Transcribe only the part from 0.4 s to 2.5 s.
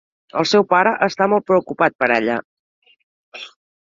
seu pare està molt preocupat per ella.